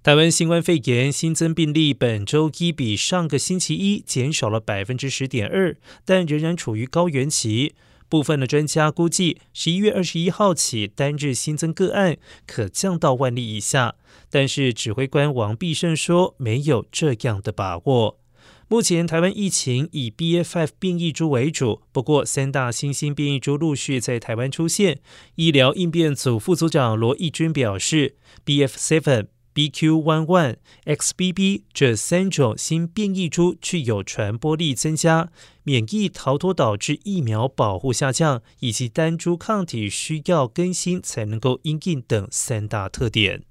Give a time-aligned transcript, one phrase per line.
[0.00, 7.74] 台湾新冠肺炎新增病例本周一比上个星期一减少了百分之十点二，但仍然处于高原期。
[8.08, 12.16] 部分的专家估计，十一月二十一号起单日新增个案
[12.46, 13.96] 可降到万例以下。
[14.30, 18.20] 但是指挥官王必胜说，没有这样的把握。
[18.68, 25.00] 目前台湾疫情以 BF5 变异株为主，不过三大新兴变异株陆续在台湾出现。
[25.34, 29.26] 医疗应变组副组长罗义军表示，BF7。
[29.58, 30.54] BQ.1.1、
[30.84, 35.32] XBB 这三种新变异株具有传播力增加、
[35.64, 43.42] 免疫逃脱导致疫苗保护下降，以及单株抗体需要更新才能够应应等三大特点。